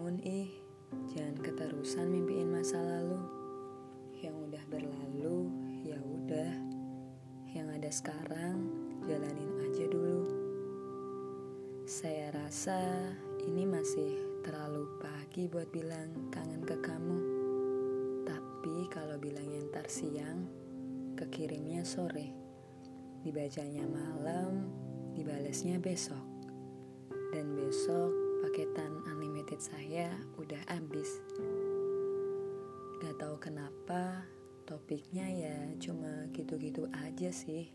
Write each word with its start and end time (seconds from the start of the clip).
bangun 0.00 0.16
ih, 0.24 0.48
jangan 1.12 1.36
keterusan 1.44 2.08
mimpiin 2.08 2.48
masa 2.48 2.80
lalu. 2.80 3.20
Yang 4.24 4.48
udah 4.48 4.64
berlalu, 4.72 5.36
ya 5.84 6.00
udah. 6.00 6.52
Yang 7.52 7.68
ada 7.68 7.90
sekarang, 7.92 8.56
jalanin 9.04 9.52
aja 9.60 9.84
dulu. 9.92 10.24
Saya 11.84 12.32
rasa 12.32 12.80
ini 13.44 13.68
masih 13.68 14.40
terlalu 14.40 14.88
pagi 15.04 15.44
buat 15.52 15.68
bilang 15.68 16.32
kangen 16.32 16.64
ke 16.64 16.80
kamu. 16.80 17.20
Tapi 18.24 18.88
kalau 18.88 19.20
bilangnya 19.20 19.68
ntar 19.68 19.84
siang, 19.84 20.48
kekirimnya 21.12 21.84
sore. 21.84 22.32
Dibacanya 23.20 23.84
malam, 23.84 24.64
dibalasnya 25.12 25.76
besok. 25.76 26.24
Dan 27.36 27.52
besok 27.52 28.30
paketan 28.40 29.04
anime 29.06 29.29
saya 29.60 30.08
udah 30.40 30.56
habis. 30.72 31.20
Gak 33.04 33.20
tahu 33.20 33.36
kenapa 33.36 34.24
topiknya 34.64 35.28
ya 35.28 35.56
cuma 35.76 36.32
gitu-gitu 36.32 36.88
aja 36.96 37.28
sih. 37.28 37.68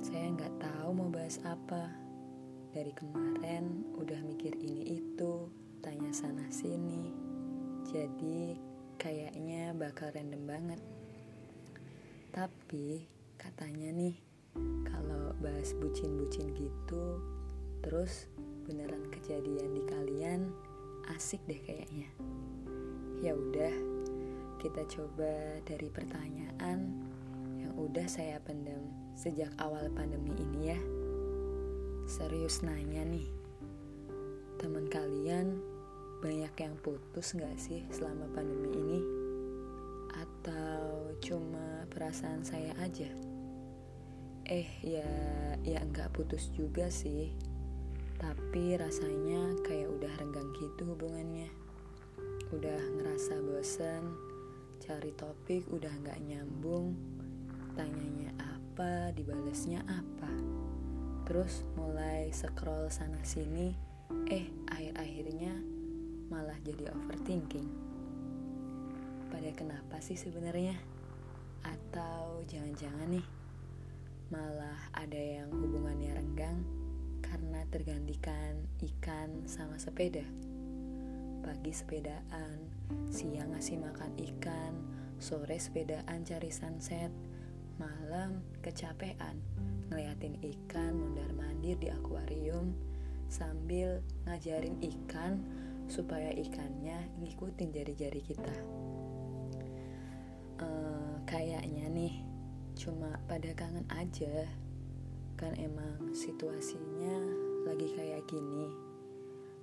Saya 0.00 0.32
nggak 0.32 0.64
tahu 0.64 0.96
mau 0.96 1.12
bahas 1.12 1.36
apa. 1.44 1.92
Dari 2.72 2.88
kemarin 2.96 3.84
udah 4.00 4.16
mikir 4.24 4.56
ini 4.56 4.96
itu, 4.96 5.52
tanya 5.84 6.08
sana 6.16 6.48
sini. 6.48 7.12
Jadi 7.92 8.56
kayaknya 8.96 9.76
bakal 9.76 10.08
random 10.16 10.48
banget. 10.48 10.80
Tapi 12.32 13.04
katanya 13.36 13.92
nih, 13.92 14.16
kalau 14.88 15.36
bahas 15.36 15.76
bucin-bucin 15.76 16.48
gitu, 16.56 17.20
terus 17.82 18.30
beneran 18.64 19.10
kejadian 19.10 19.74
di 19.74 19.82
kalian, 19.84 20.40
asik 21.10 21.42
deh 21.50 21.58
kayaknya. 21.58 22.08
Ya 23.22 23.34
udah, 23.34 23.74
kita 24.62 24.86
coba 24.86 25.58
dari 25.66 25.90
pertanyaan 25.90 26.94
yang 27.58 27.74
udah 27.74 28.06
saya 28.06 28.38
pendam 28.42 28.86
sejak 29.18 29.50
awal 29.58 29.90
pandemi 29.92 30.32
ini 30.38 30.60
ya. 30.74 30.80
Serius 32.06 32.62
nanya 32.62 33.02
nih, 33.06 33.26
teman 34.58 34.86
kalian 34.86 35.58
banyak 36.22 36.54
yang 36.54 36.74
putus 36.82 37.34
gak 37.34 37.58
sih 37.58 37.82
selama 37.90 38.30
pandemi 38.30 38.70
ini? 38.78 39.00
Atau 40.14 41.18
cuma 41.18 41.86
perasaan 41.90 42.46
saya 42.46 42.70
aja? 42.78 43.10
Eh 44.46 44.66
ya, 44.82 45.06
ya 45.62 45.82
nggak 45.82 46.14
putus 46.14 46.50
juga 46.54 46.90
sih. 46.90 47.30
Tapi 48.22 48.78
rasanya 48.78 49.58
kayak 49.66 49.90
udah 49.90 50.12
renggang 50.22 50.46
gitu 50.54 50.94
hubungannya. 50.94 51.50
Udah 52.54 52.78
ngerasa 52.94 53.42
bosen, 53.42 54.14
cari 54.78 55.10
topik 55.18 55.66
udah 55.74 55.90
nggak 55.90 56.22
nyambung 56.22 56.94
tanyanya 57.74 58.30
apa 58.38 59.10
dibalesnya 59.10 59.82
apa. 59.90 60.30
Terus 61.26 61.66
mulai 61.74 62.30
scroll 62.30 62.86
sana 62.94 63.18
sini 63.26 63.74
eh 64.30 64.46
akhir-akhirnya 64.70 65.58
malah 66.30 66.56
jadi 66.62 66.94
overthinking. 66.94 67.66
Pada 69.34 69.50
kenapa 69.50 69.98
sih 69.98 70.14
sebenarnya? 70.14 70.78
Atau 71.66 72.46
jangan-jangan 72.46 73.18
nih 73.18 73.26
malah 74.30 74.78
ada 74.94 75.18
yang 75.18 75.50
hubungannya 75.50 76.14
renggang 76.14 76.81
karena 77.52 77.68
tergantikan 77.68 78.64
ikan 78.80 79.44
sama 79.44 79.76
sepeda 79.76 80.24
pagi 81.44 81.68
sepedaan, 81.68 82.56
siang 83.12 83.52
ngasih 83.52 83.76
makan 83.76 84.08
ikan, 84.16 84.72
sore 85.20 85.60
sepedaan 85.60 86.24
cari 86.24 86.48
sunset, 86.48 87.12
malam 87.76 88.40
kecapean 88.64 89.36
ngeliatin 89.92 90.40
ikan 90.40 90.96
mondar 90.96 91.28
mandir 91.36 91.76
di 91.76 91.92
akuarium 91.92 92.72
sambil 93.28 94.00
ngajarin 94.24 94.80
ikan 94.80 95.44
supaya 95.92 96.32
ikannya 96.32 97.04
ngikutin 97.20 97.68
jari-jari 97.68 98.24
kita. 98.24 98.56
Uh, 100.56 101.20
kayaknya 101.28 101.84
nih 101.92 102.24
cuma 102.80 103.20
pada 103.28 103.52
kangen 103.52 103.84
aja 103.92 104.48
kan 105.42 105.58
emang 105.58 106.14
situasinya 106.14 107.18
lagi 107.66 107.90
kayak 107.98 108.22
gini. 108.30 108.70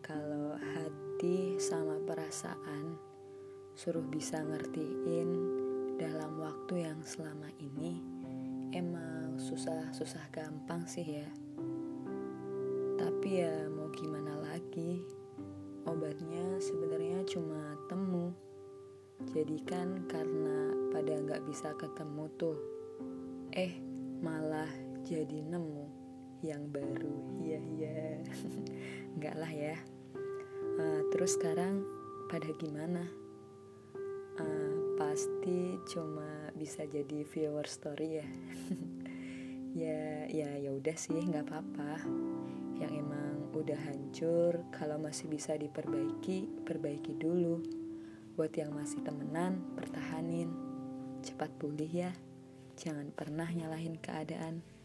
Kalau 0.00 0.56
hati 0.56 1.60
sama 1.60 2.00
perasaan 2.00 2.96
suruh 3.76 4.08
bisa 4.08 4.40
ngertiin 4.40 5.28
dalam 6.00 6.40
waktu 6.40 6.88
yang 6.88 6.96
selama 7.04 7.52
ini 7.60 8.00
emang 8.72 9.36
susah-susah 9.36 10.32
gampang 10.32 10.88
sih 10.88 11.04
ya. 11.04 11.28
Tapi 12.96 13.44
ya 13.44 13.68
mau 13.68 13.92
gimana 13.92 14.32
lagi? 14.48 15.04
Obatnya 15.84 16.56
sebenarnya 16.56 17.20
cuma 17.28 17.76
temu. 17.92 18.32
Jadi 19.28 19.60
kan 19.68 20.08
karena 20.08 20.72
pada 20.88 21.20
nggak 21.20 21.44
bisa 21.44 21.76
ketemu 21.76 22.32
tuh, 22.40 22.56
eh 23.52 23.76
malah 24.24 24.85
jadi 25.06 25.38
nemu 25.38 25.86
yang 26.42 26.66
baru. 26.74 27.38
Iya 27.38 27.60
iya, 27.78 28.02
nggak 29.16 29.36
lah 29.38 29.52
ya. 29.54 29.78
Uh, 30.76 31.00
terus 31.14 31.38
sekarang 31.38 31.86
pada 32.26 32.50
gimana? 32.58 33.06
Uh, 34.36 34.98
pasti 34.98 35.78
cuma 35.88 36.50
bisa 36.58 36.82
jadi 36.90 37.22
viewer 37.22 37.64
story 37.70 38.20
ya. 38.20 38.28
ya 39.86 40.26
ya 40.26 40.50
ya 40.58 40.70
udah 40.74 40.96
sih 40.98 41.22
nggak 41.22 41.46
apa-apa. 41.46 42.02
Yang 42.76 42.92
emang 43.06 43.34
udah 43.54 43.78
hancur 43.88 44.60
kalau 44.74 44.98
masih 44.98 45.30
bisa 45.30 45.54
diperbaiki 45.54 46.66
perbaiki 46.66 47.14
dulu. 47.14 47.62
Buat 48.34 48.58
yang 48.58 48.74
masih 48.74 49.00
temenan 49.06 49.62
pertahanin. 49.78 50.50
Cepat 51.22 51.48
pulih 51.56 51.88
ya. 51.88 52.12
Jangan 52.76 53.08
pernah 53.16 53.48
nyalahin 53.48 53.96
keadaan. 53.96 54.75